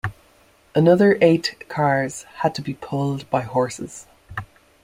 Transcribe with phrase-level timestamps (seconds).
[0.73, 4.07] Another eight cars had to be pulled by horses.